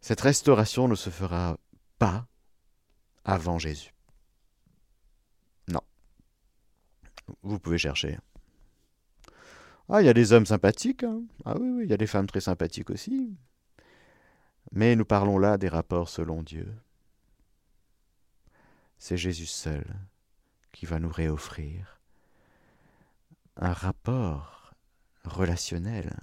[0.00, 1.58] Cette restauration ne se fera
[1.98, 2.28] pas
[3.24, 3.93] avant Jésus.
[7.42, 8.18] Vous pouvez chercher.
[9.88, 11.04] Ah, il y a des hommes sympathiques.
[11.04, 11.22] Hein.
[11.44, 13.36] Ah oui, oui, il y a des femmes très sympathiques aussi.
[14.72, 16.74] Mais nous parlons là des rapports selon Dieu.
[18.98, 19.84] C'est Jésus seul
[20.72, 22.00] qui va nous réoffrir
[23.56, 24.72] un rapport
[25.24, 26.16] relationnel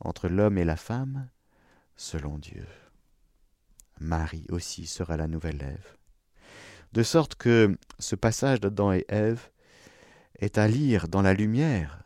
[0.00, 1.28] entre l'homme et la femme
[1.96, 2.66] selon Dieu.
[4.00, 5.96] Marie aussi sera la nouvelle Ève.
[6.92, 9.48] De sorte que ce passage d'Adam et Ève
[10.42, 12.02] est à lire dans la lumière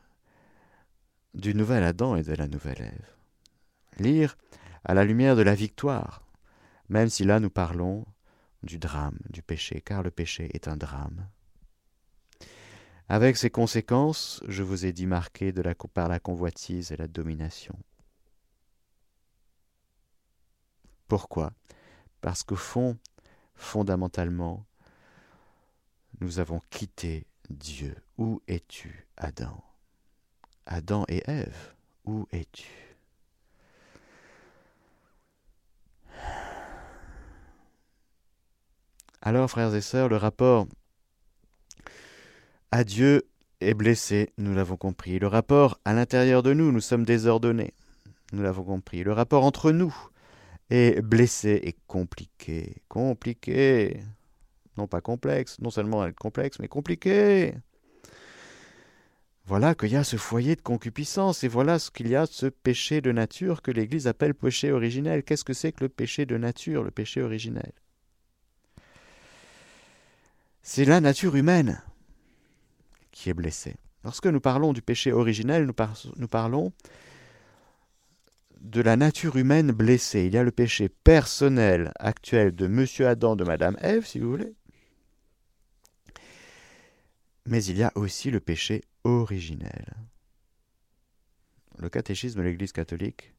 [1.33, 3.14] du nouvel Adam et de la nouvelle Ève.
[3.99, 4.37] Lire
[4.85, 6.22] à la lumière de la victoire,
[6.90, 8.05] même si là nous parlons
[8.62, 11.27] du drame, du péché, car le péché est un drame.
[13.09, 15.55] Avec ses conséquences, je vous ai dit marquées
[15.94, 17.79] par la convoitise et la domination.
[21.09, 21.53] Pourquoi?
[22.20, 22.99] Parce qu'au fond,
[23.55, 24.66] fondamentalement,
[26.20, 27.96] nous avons quitté Dieu.
[28.18, 29.62] Où es-tu, Adam?
[30.64, 31.74] Adam et Ève,
[32.05, 32.96] où es-tu?
[39.20, 40.66] Alors, frères et sœurs, le rapport
[42.70, 43.29] à Dieu
[43.61, 45.18] est blessé, nous l'avons compris.
[45.18, 47.74] Le rapport à l'intérieur de nous, nous sommes désordonnés,
[48.33, 49.05] nous l'avons compris.
[49.05, 49.94] Le rapport entre nous
[50.70, 52.83] est blessé et compliqué.
[52.88, 54.02] Compliqué.
[54.79, 57.55] Non pas complexe, non seulement complexe, mais compliqué.
[59.46, 62.46] Voilà qu'il y a ce foyer de concupiscence, et voilà ce qu'il y a ce
[62.46, 65.22] péché de nature que l'Église appelle péché originel.
[65.22, 67.72] Qu'est-ce que c'est que le péché de nature, le péché originel?
[70.62, 71.80] C'est la nature humaine
[73.12, 73.76] qui est blessée.
[74.02, 76.72] Lorsque nous parlons du péché originel, nous, parlons
[78.61, 80.26] de la nature humaine blessée.
[80.26, 84.28] Il y a le péché personnel actuel de Monsieur Adam, de Madame Ève, si vous
[84.28, 84.54] voulez.
[87.46, 89.95] Mais il y a aussi le péché originel.
[91.79, 93.33] Le catéchisme de l'Église catholique,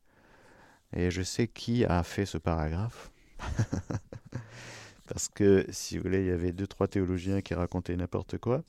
[0.94, 3.12] et je sais qui a fait ce paragraphe,
[5.08, 8.64] parce que, si vous voulez, il y avait deux, trois théologiens qui racontaient n'importe quoi.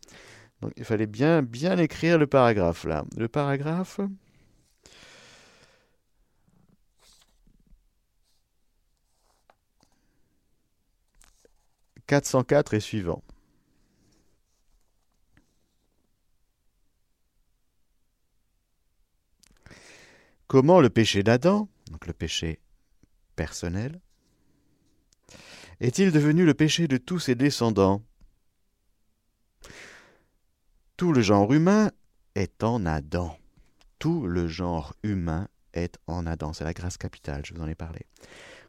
[0.60, 3.04] Donc il fallait bien, bien écrire le paragraphe là.
[3.16, 4.00] Le paragraphe,
[12.08, 13.22] 404 et suivant.
[20.48, 22.58] Comment le péché d'Adam, donc le péché
[23.36, 24.00] personnel,
[25.78, 28.02] est-il devenu le péché de tous ses descendants?
[30.96, 31.90] Tout le genre humain
[32.34, 33.36] est en Adam.
[33.98, 36.54] Tout le genre humain est en Adam.
[36.54, 38.06] C'est la grâce capitale, je vous en ai parlé.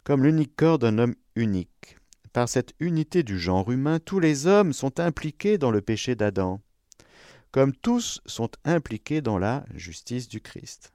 [0.04, 1.96] Comme l'unique corps d'un homme unique.
[2.34, 6.60] Par cette unité du genre humain, tous les hommes sont impliqués dans le péché d'Adam,
[7.52, 10.92] comme tous sont impliqués dans la justice du Christ.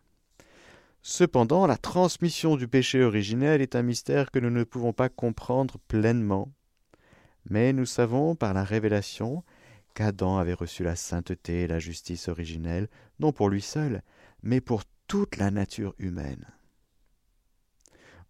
[1.07, 5.77] Cependant, la transmission du péché originel est un mystère que nous ne pouvons pas comprendre
[5.87, 6.51] pleinement.
[7.51, 9.45] Mais nous savons par la révélation
[9.93, 12.89] qu'Adam avait reçu la sainteté et la justice originelle,
[13.21, 14.03] non pour lui seul,
[14.43, 16.47] mais pour toute la nature humaine.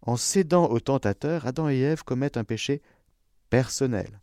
[0.01, 2.81] En cédant au tentateur, Adam et Ève commettent un péché
[3.49, 4.19] personnel.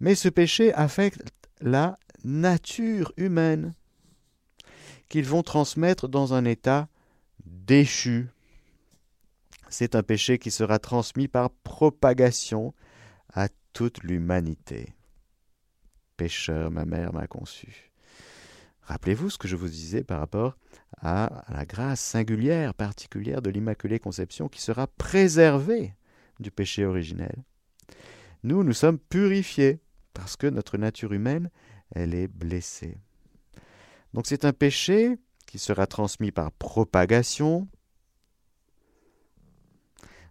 [0.00, 3.74] Mais ce péché affecte la nature humaine,
[5.10, 6.88] qu'ils vont transmettre dans un état
[7.48, 8.28] déchu.
[9.68, 12.74] C'est un péché qui sera transmis par propagation
[13.32, 14.94] à toute l'humanité.
[16.16, 17.92] Pécheur, ma mère m'a conçu.
[18.82, 20.56] Rappelez-vous ce que je vous disais par rapport
[21.02, 25.94] à la grâce singulière, particulière de l'Immaculée Conception qui sera préservée
[26.40, 27.44] du péché originel.
[28.44, 29.80] Nous, nous sommes purifiés
[30.14, 31.50] parce que notre nature humaine,
[31.94, 32.96] elle est blessée.
[34.14, 37.66] Donc c'est un péché qui sera transmis par propagation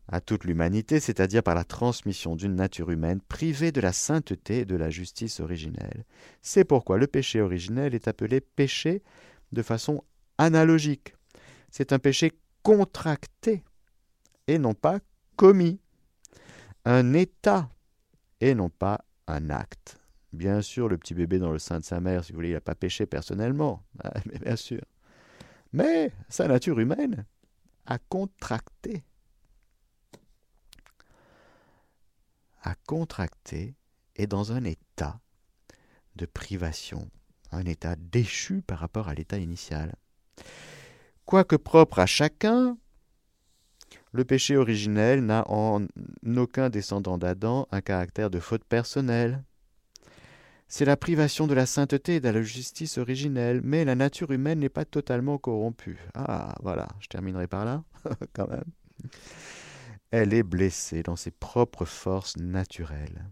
[0.08, 4.65] à toute l'humanité, c'est-à-dire par la transmission d'une nature humaine privée de la sainteté et
[4.65, 6.06] de la justice originelle.
[6.41, 9.01] C'est pourquoi le péché originel est appelé péché
[9.51, 10.03] de façon
[10.38, 11.15] analogique.
[11.71, 12.32] C'est un péché
[12.63, 13.63] contracté
[14.45, 14.99] et non pas
[15.36, 15.80] commis,
[16.86, 17.70] un état
[18.39, 19.97] et non pas un acte.
[20.32, 22.53] Bien sûr, le petit bébé dans le sein de sa mère, si vous voulez, il
[22.53, 23.84] n'a pas péché personnellement,
[24.26, 24.82] mais bien sûr.
[25.74, 27.26] Mais sa nature humaine
[27.86, 29.03] a contracté.
[32.63, 33.76] A contracté
[34.15, 35.20] et dans un état
[36.15, 37.09] de privation,
[37.51, 39.95] un état déchu par rapport à l'état initial.
[41.26, 42.78] Quoique propre à chacun,
[44.11, 45.86] le péché originel n'a en
[46.26, 49.43] aucun descendant d'Adam un caractère de faute personnelle,
[50.68, 54.59] c'est la privation de la sainteté et de la justice originelle, mais la nature humaine
[54.59, 55.99] n'est pas totalement corrompue.
[56.13, 57.84] Ah, voilà, je terminerai par là,
[58.34, 58.65] quand même.
[60.11, 63.26] elle est blessée dans ses propres forces naturelles,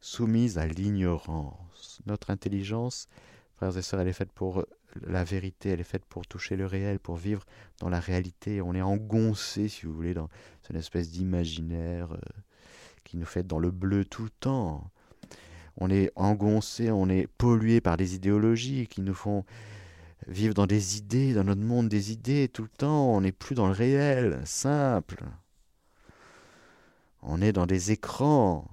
[0.00, 2.00] soumise à l'ignorance.
[2.06, 3.08] Notre intelligence,
[3.56, 4.64] frères et sœurs, elle est faite pour
[5.00, 7.44] la vérité, elle est faite pour toucher le réel, pour vivre
[7.80, 8.62] dans la réalité.
[8.62, 10.28] On est engoncé, si vous voulez, dans
[10.70, 12.18] une espèce d'imaginaire euh,
[13.02, 14.91] qui nous fait dans le bleu tout le temps.
[15.76, 19.44] On est engoncé, on est pollué par des idéologies qui nous font
[20.26, 23.14] vivre dans des idées, dans notre monde des idées tout le temps.
[23.14, 25.24] On n'est plus dans le réel, simple.
[27.22, 28.68] On est dans des écrans,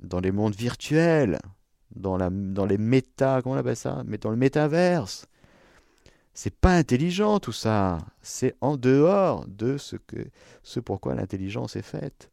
[0.00, 1.38] dans des mondes virtuels,
[1.94, 2.16] dans,
[2.66, 4.02] les méta, comment on appelle ça?
[4.06, 5.26] Mais dans le métaverse.
[6.34, 7.98] C'est pas intelligent tout ça.
[8.22, 10.28] C'est en dehors de ce que
[10.62, 12.30] ce pourquoi l'intelligence est faite.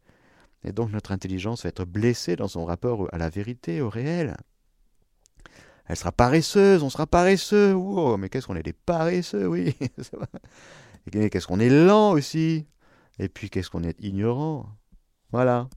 [0.65, 4.35] Et donc notre intelligence va être blessée dans son rapport à la vérité, au réel.
[5.85, 7.73] Elle sera paresseuse, on sera paresseux.
[7.75, 9.75] Oh, mais qu'est-ce qu'on est des paresseux, oui.
[11.11, 12.65] qu'est-ce qu'on est lent aussi.
[13.19, 14.67] Et puis qu'est-ce qu'on est ignorant.
[15.31, 15.69] Voilà.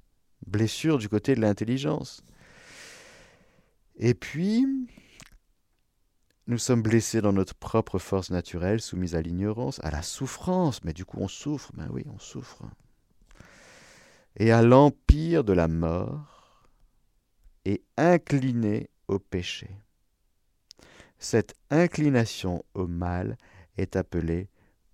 [0.46, 2.22] Blessure du côté de l'intelligence.
[3.96, 4.64] Et puis,
[6.46, 10.82] nous sommes blessés dans notre propre force naturelle, soumise à l'ignorance, à la souffrance.
[10.84, 11.72] Mais du coup, on souffre.
[11.74, 12.62] Ben oui, on souffre.
[14.38, 16.38] Et à l'empire de la mort,
[17.64, 19.68] et incliné au péché.
[21.18, 23.36] Cette inclination au mal
[23.76, 24.48] est appelée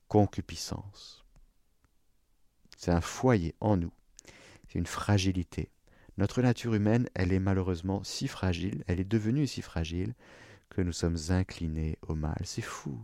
[0.09, 1.25] concupiscence.
[2.77, 3.93] C'est un foyer en nous,
[4.67, 5.71] c'est une fragilité.
[6.17, 10.15] Notre nature humaine, elle est malheureusement si fragile, elle est devenue si fragile
[10.71, 12.41] que nous sommes inclinés au mal.
[12.45, 13.01] C'est fou.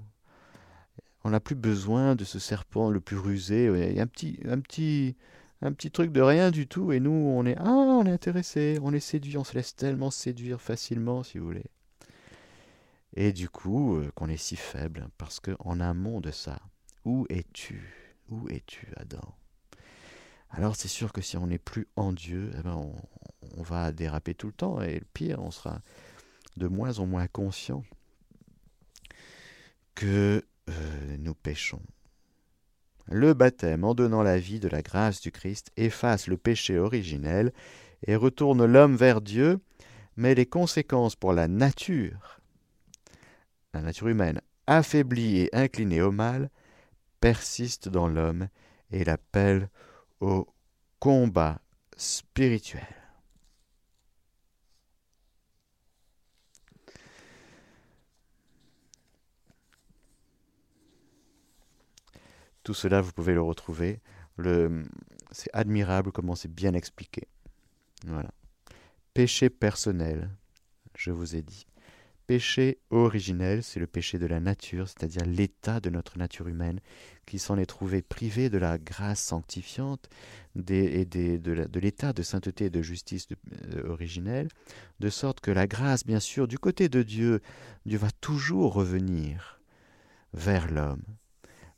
[1.22, 3.66] On n'a plus besoin de ce serpent le plus rusé.
[3.66, 4.06] Il y a un
[4.60, 5.16] petit,
[5.62, 8.78] un petit truc de rien du tout, et nous, on est, ah, on est intéressé,
[8.82, 11.66] on est séduit, on se laisse tellement séduire facilement, si vous voulez.
[13.14, 16.60] Et du coup, euh, qu'on est si faible, parce qu'en amont de ça,
[17.04, 17.94] où es-tu?
[18.28, 19.34] Où es-tu, Adam?
[20.50, 22.92] Alors c'est sûr que si on n'est plus en Dieu, eh ben
[23.56, 25.80] on, va déraper tout le temps, et le pire, on sera
[26.56, 27.84] de moins en moins conscient
[29.94, 31.82] que euh, nous péchons.
[33.10, 37.52] Le baptême, en donnant la vie de la grâce du Christ, efface le péché originel
[38.06, 39.58] et retourne l'homme vers Dieu,
[40.16, 42.40] mais les conséquences pour la nature
[43.72, 46.50] la nature humaine, affaiblie et inclinée au mal,
[47.20, 48.48] persiste dans l'homme
[48.90, 49.68] et l'appelle
[50.20, 50.46] au
[50.98, 51.60] combat
[51.96, 52.99] spirituel.
[62.62, 64.00] Tout cela, vous pouvez le retrouver.
[65.32, 67.28] C'est admirable comment c'est bien expliqué.
[68.06, 68.30] Voilà.
[69.14, 70.30] Péché personnel,
[70.96, 71.66] je vous ai dit
[72.30, 76.78] péché originel, c'est le péché de la nature, c'est-à-dire l'état de notre nature humaine,
[77.26, 80.08] qui s'en est trouvé privé de la grâce sanctifiante
[80.54, 83.26] et de l'état de sainteté et de justice
[83.74, 84.46] euh, originelle,
[85.00, 87.40] de sorte que la grâce, bien sûr, du côté de Dieu,
[87.84, 89.60] Dieu va toujours revenir
[90.32, 91.02] vers l'homme.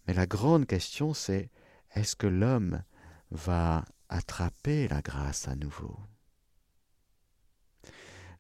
[0.07, 1.51] Mais la grande question, c'est
[1.95, 2.83] est-ce que l'homme
[3.31, 5.97] va attraper la grâce à nouveau?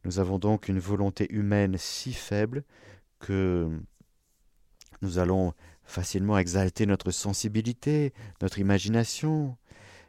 [0.05, 2.65] Nous avons donc une volonté humaine si faible
[3.21, 3.71] que
[5.01, 5.55] nous allons
[5.85, 9.57] facilement exalter notre sensibilité, notre imagination,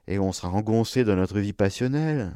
[0.07, 2.33] et on sera engoncé dans notre vie passionnelle.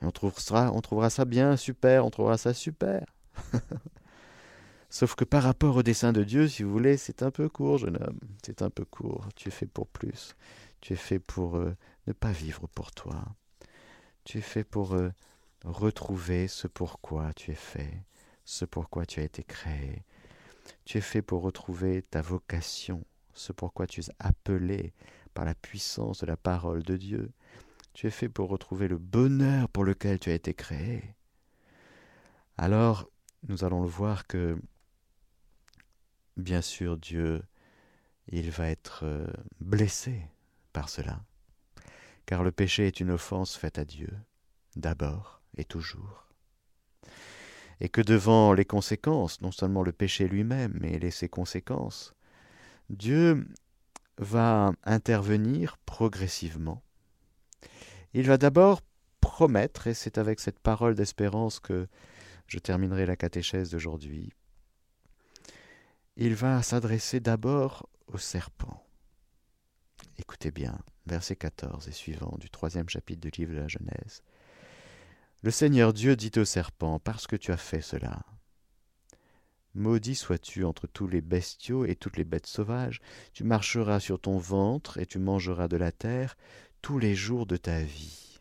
[0.00, 3.04] Et on trouvera, on trouvera ça bien, super, on trouvera ça super.
[4.94, 7.78] Sauf que par rapport au dessein de Dieu, si vous voulez, c'est un peu court,
[7.78, 8.20] jeune homme.
[8.46, 9.26] C'est un peu court.
[9.34, 10.36] Tu es fait pour plus.
[10.80, 11.76] Tu es fait pour euh,
[12.06, 13.24] ne pas vivre pour toi.
[14.22, 15.10] Tu es fait pour euh,
[15.64, 18.04] retrouver ce pourquoi tu es fait,
[18.44, 20.04] ce pourquoi tu as été créé.
[20.84, 24.92] Tu es fait pour retrouver ta vocation, ce pourquoi tu es appelé
[25.34, 27.32] par la puissance de la parole de Dieu.
[27.94, 31.16] Tu es fait pour retrouver le bonheur pour lequel tu as été créé.
[32.56, 33.10] Alors,
[33.48, 34.56] nous allons le voir que,
[36.36, 37.42] bien sûr, Dieu,
[38.28, 39.26] il va être euh,
[39.60, 40.26] blessé
[40.72, 41.22] par cela,
[42.26, 44.10] car le péché est une offense faite à Dieu,
[44.76, 46.28] d'abord, et toujours.
[47.80, 52.14] Et que devant les conséquences, non seulement le péché lui-même, mais ses conséquences,
[52.88, 53.46] Dieu
[54.18, 56.82] va intervenir progressivement.
[58.12, 58.80] Il va d'abord
[59.20, 61.88] promettre, et c'est avec cette parole d'espérance que
[62.46, 64.32] je terminerai la catéchèse d'aujourd'hui,
[66.16, 68.86] il va s'adresser d'abord au serpent.
[70.18, 74.22] Écoutez bien, verset 14 et suivant du troisième chapitre du livre de la Genèse.
[75.42, 78.24] Le Seigneur Dieu dit au serpent, Parce que tu as fait cela,
[79.74, 83.00] Maudit sois-tu entre tous les bestiaux et toutes les bêtes sauvages,
[83.32, 86.36] tu marcheras sur ton ventre et tu mangeras de la terre
[86.80, 88.38] tous les jours de ta vie.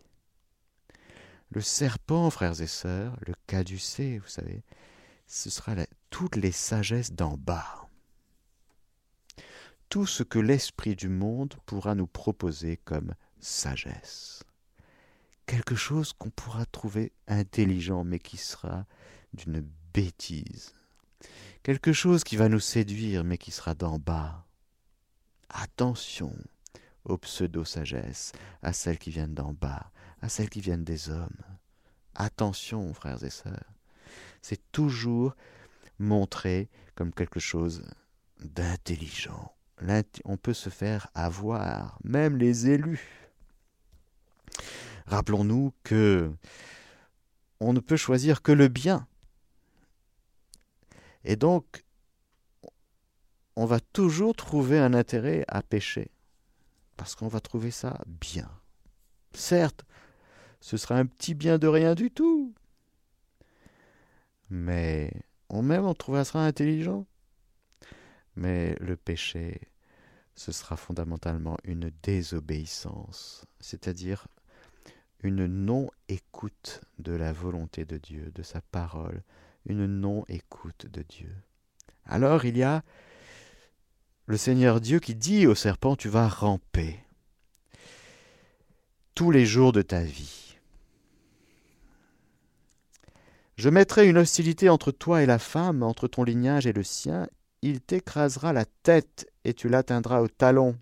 [1.49, 4.63] Le serpent, frères et sœurs, le caducé, vous savez,
[5.35, 5.75] ce sera
[6.11, 7.89] toutes les sagesses d'en bas.
[9.89, 14.43] Tout ce que l'esprit du monde pourra nous proposer comme sagesse.
[15.47, 18.85] Quelque chose qu'on pourra trouver intelligent, mais qui sera
[19.33, 20.73] d'une bêtise
[21.63, 24.45] quelque chose qui va nous séduire, mais qui sera d'en bas.
[25.49, 26.35] Attention
[27.05, 31.41] aux pseudo-sagesses, à celles qui viennent d'en bas, à celles qui viennent des hommes.
[32.15, 33.72] Attention, frères et sœurs.
[34.43, 35.35] C'est toujours
[35.99, 37.83] montré comme quelque chose
[38.43, 39.55] d'intelligent.
[40.25, 43.31] On peut se faire avoir, même les élus.
[45.07, 46.31] Rappelons-nous que
[47.61, 49.07] on ne peut choisir que le bien.
[51.23, 51.85] Et donc,
[53.55, 56.11] on va toujours trouver un intérêt à pécher,
[56.97, 58.49] parce qu'on va trouver ça bien.
[59.33, 59.85] Certes,
[60.59, 62.53] ce sera un petit bien de rien du tout,
[64.53, 65.11] mais
[65.49, 67.07] on même on trouvera ça intelligent.
[68.35, 69.61] Mais le péché,
[70.35, 74.27] ce sera fondamentalement une désobéissance, c'est-à-dire
[75.23, 79.23] une non-écoute de la volonté de Dieu, de sa parole,
[79.65, 81.35] une non-écoute de Dieu.
[82.05, 82.83] Alors il y a
[84.27, 86.99] le Seigneur Dieu qui dit au serpent, tu vas ramper
[89.15, 90.42] tous les jours de ta vie.
[93.63, 97.29] Je mettrai une hostilité entre toi et la femme, entre ton lignage et le sien.
[97.61, 100.77] Il t'écrasera la tête et tu l'atteindras au talon.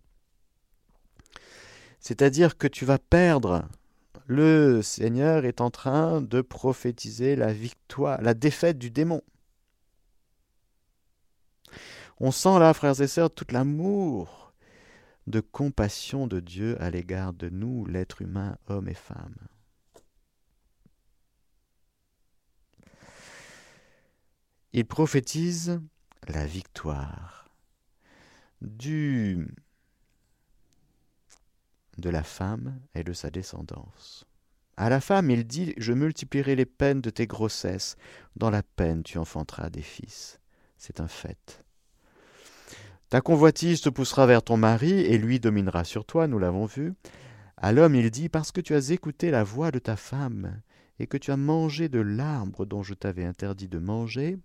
[2.00, 3.70] C'est-à-dire que tu vas perdre
[4.26, 9.22] le Seigneur est en train de prophétiser la victoire, la défaite du démon.
[12.20, 14.54] On sent là, frères et sœurs, tout l'amour
[15.28, 19.36] de compassion de Dieu à l'égard de nous, l'être humain, homme et femme.
[24.74, 25.82] Il prophétise
[26.30, 27.50] la victoire
[28.62, 29.54] du
[31.98, 34.26] de la femme et de sa descendance.
[34.78, 37.98] À la femme, il dit Je multiplierai les peines de tes grossesses.
[38.38, 40.40] Dans la peine, tu enfanteras des fils.
[40.78, 41.66] C'est un fait.
[43.10, 46.94] Ta convoitise te poussera vers ton mari, et lui dominera sur toi, nous l'avons vu.
[47.58, 50.62] À l'homme, il dit Parce que tu as écouté la voix de ta femme,
[50.98, 54.40] et que tu as mangé de l'arbre dont je t'avais interdit de manger,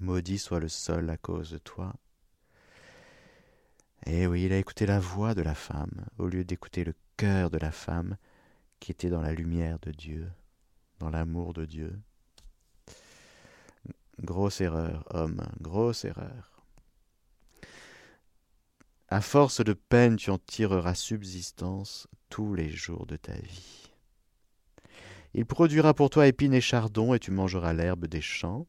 [0.00, 1.94] maudit soit le sol à cause de toi.
[4.06, 7.50] Eh oui, il a écouté la voix de la femme, au lieu d'écouter le cœur
[7.50, 8.16] de la femme
[8.80, 10.30] qui était dans la lumière de Dieu,
[10.98, 11.98] dans l'amour de Dieu.
[14.20, 16.62] Grosse erreur, homme, grosse erreur.
[19.08, 23.90] À force de peine, tu en tireras subsistance tous les jours de ta vie.
[25.34, 28.66] Il produira pour toi épines et chardons, et tu mangeras l'herbe des champs.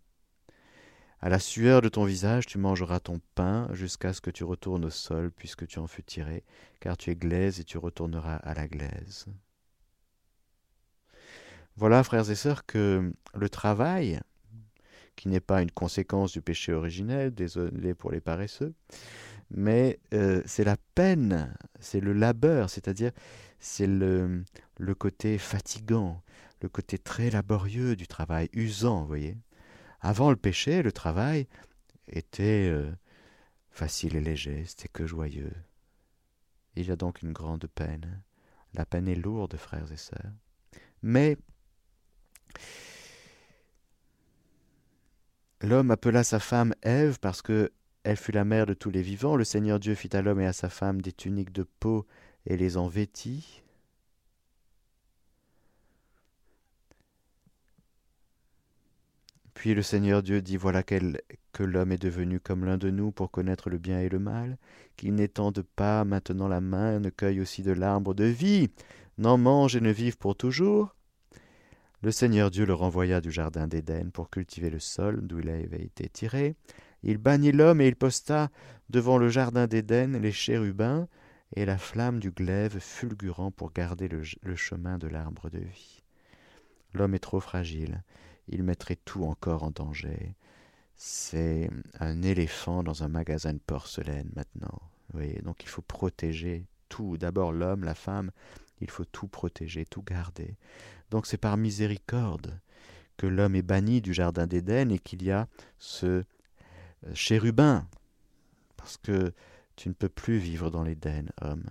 [1.22, 4.86] À la sueur de ton visage, tu mangeras ton pain jusqu'à ce que tu retournes
[4.86, 6.44] au sol, puisque tu en fus tiré,
[6.80, 9.26] car tu es glaise et tu retourneras à la glaise.
[11.78, 14.20] Voilà, frères et sœurs, que le travail,
[15.16, 18.74] qui n'est pas une conséquence du péché originel, désolé pour les paresseux,
[19.50, 23.12] mais euh, c'est la peine, c'est le labeur, c'est-à-dire
[23.60, 24.44] c'est le,
[24.78, 26.22] le côté fatigant,
[26.62, 29.38] le côté très laborieux du travail, usant, vous voyez.
[30.06, 31.48] Avant le péché, le travail
[32.08, 32.92] était euh,
[33.72, 35.52] facile et léger, c'était que joyeux.
[36.76, 38.22] Il y a donc une grande peine.
[38.76, 40.32] La peine est lourde, frères et sœurs.
[41.02, 41.38] Mais
[45.62, 47.72] l'homme appela sa femme Ève parce que
[48.04, 49.36] elle fut la mère de tous les vivants.
[49.36, 52.06] Le Seigneur Dieu fit à l'homme et à sa femme des tuniques de peau
[52.46, 53.64] et les en vêtit.
[59.56, 63.32] Puis le Seigneur Dieu dit Voilà que l'homme est devenu comme l'un de nous pour
[63.32, 64.58] connaître le bien et le mal,
[64.96, 68.70] qu'il n'étende pas maintenant la main, ne cueille aussi de l'arbre de vie,
[69.18, 70.96] n'en mange et ne vive pour toujours.
[72.04, 75.84] Le Seigneur Dieu le renvoya du jardin d'Éden pour cultiver le sol d'où il avait
[75.84, 76.56] été tiré.
[77.02, 78.50] Il bannit l'homme et il posta
[78.90, 81.08] devant le jardin d'Éden les chérubins
[81.56, 86.04] et la flamme du glaive fulgurant pour garder le chemin de l'arbre de vie.
[86.94, 88.04] L'homme est trop fragile
[88.48, 90.36] il mettrait tout encore en danger.
[90.96, 91.70] C'est
[92.00, 94.82] un éléphant dans un magasin de porcelaine maintenant.
[95.44, 97.18] Donc il faut protéger tout.
[97.18, 98.32] D'abord l'homme, la femme,
[98.82, 100.56] il faut tout protéger, tout garder.
[101.12, 102.60] Donc c'est par miséricorde
[103.18, 106.24] que l'homme est banni du Jardin d'Éden et qu'il y a ce euh,
[107.14, 107.88] chérubin,
[108.76, 109.34] parce que
[109.76, 111.66] tu ne peux plus vivre dans l'Éden, homme.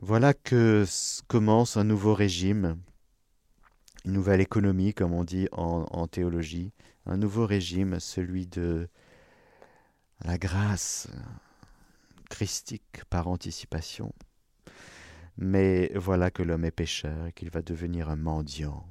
[0.00, 0.84] Voilà que
[1.26, 2.76] commence un nouveau régime,
[4.04, 6.72] une nouvelle économie, comme on dit en, théologie,
[7.06, 8.88] un nouveau régime, celui de
[10.24, 11.08] la grâce
[12.30, 14.12] christique par anticipation.
[15.36, 18.86] Mais voilà que l'homme est pécheur et qu'il va devenir un mendiant.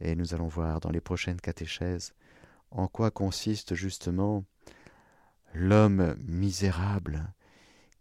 [0.00, 2.12] Et nous allons voir dans les prochaines catéchèses
[2.70, 4.44] en quoi consiste justement
[5.54, 7.32] l'homme misérable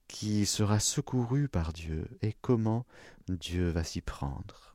[0.08, 2.86] qui sera secouru par Dieu et comment
[3.28, 4.75] Dieu va s'y prendre.